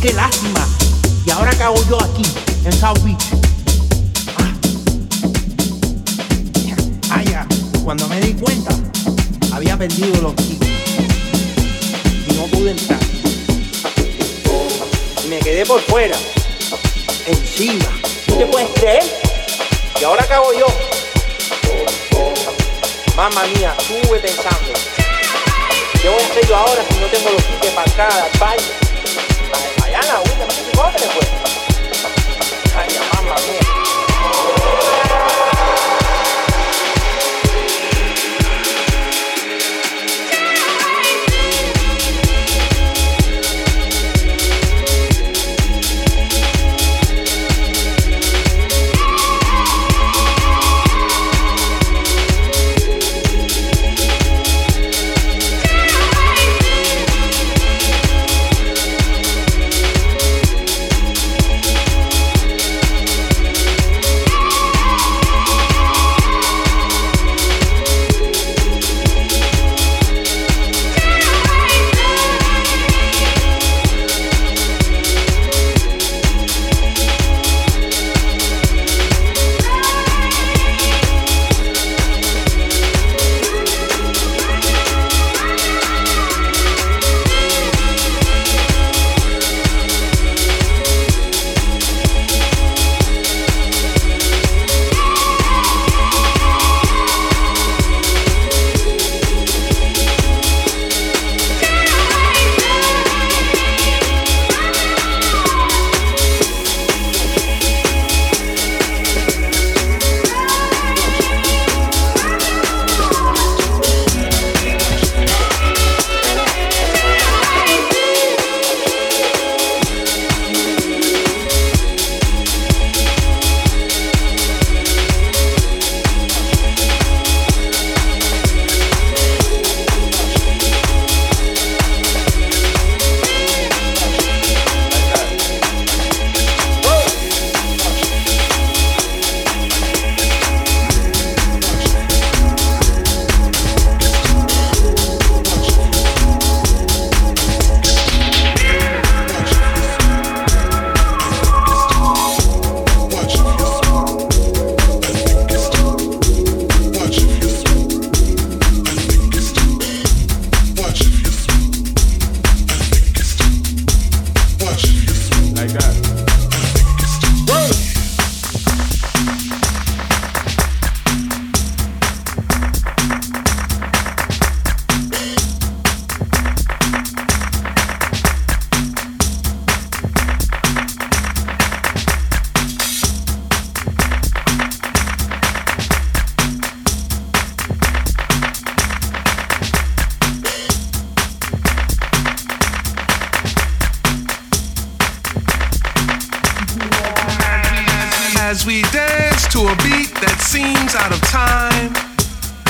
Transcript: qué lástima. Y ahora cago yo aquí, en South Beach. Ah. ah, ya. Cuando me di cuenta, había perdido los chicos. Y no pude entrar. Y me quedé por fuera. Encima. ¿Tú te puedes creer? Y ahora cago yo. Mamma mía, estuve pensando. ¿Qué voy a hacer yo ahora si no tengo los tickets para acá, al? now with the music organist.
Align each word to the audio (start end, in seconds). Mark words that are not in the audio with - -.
qué 0.00 0.12
lástima. 0.12 0.66
Y 1.26 1.30
ahora 1.30 1.50
cago 1.52 1.76
yo 1.88 2.02
aquí, 2.02 2.22
en 2.64 2.72
South 2.72 2.98
Beach. 3.02 3.24
Ah. 4.36 4.54
ah, 7.10 7.22
ya. 7.22 7.46
Cuando 7.84 8.08
me 8.08 8.20
di 8.20 8.34
cuenta, 8.34 8.70
había 9.52 9.76
perdido 9.76 10.22
los 10.22 10.36
chicos. 10.36 10.68
Y 12.28 12.34
no 12.34 12.44
pude 12.46 12.70
entrar. 12.72 13.00
Y 15.24 15.28
me 15.28 15.38
quedé 15.40 15.66
por 15.66 15.80
fuera. 15.82 16.16
Encima. 17.26 17.88
¿Tú 18.26 18.36
te 18.36 18.46
puedes 18.46 18.70
creer? 18.74 19.04
Y 20.00 20.04
ahora 20.04 20.24
cago 20.26 20.52
yo. 20.52 20.66
Mamma 23.16 23.42
mía, 23.54 23.74
estuve 23.78 24.20
pensando. 24.20 24.72
¿Qué 26.00 26.08
voy 26.08 26.22
a 26.22 26.26
hacer 26.26 26.46
yo 26.46 26.56
ahora 26.56 26.84
si 26.88 27.00
no 27.00 27.06
tengo 27.08 27.30
los 27.30 27.44
tickets 27.44 27.74
para 27.74 27.90
acá, 27.90 28.08
al? 28.40 28.77
now 30.08 30.22
with 30.22 30.38
the 30.38 30.46
music 30.46 30.78
organist. 30.78 31.37